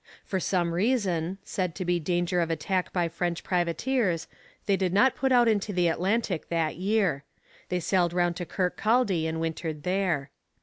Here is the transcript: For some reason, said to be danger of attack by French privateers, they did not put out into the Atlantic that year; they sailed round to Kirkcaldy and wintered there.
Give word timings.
For 0.25 0.39
some 0.39 0.73
reason, 0.73 1.37
said 1.43 1.75
to 1.75 1.85
be 1.85 1.99
danger 1.99 2.41
of 2.41 2.49
attack 2.49 2.91
by 2.91 3.07
French 3.07 3.43
privateers, 3.43 4.27
they 4.65 4.75
did 4.75 4.93
not 4.93 5.13
put 5.15 5.31
out 5.31 5.47
into 5.47 5.71
the 5.71 5.87
Atlantic 5.89 6.49
that 6.49 6.75
year; 6.77 7.23
they 7.69 7.79
sailed 7.79 8.11
round 8.11 8.35
to 8.37 8.45
Kirkcaldy 8.47 9.27
and 9.27 9.39
wintered 9.39 9.83
there. 9.83 10.31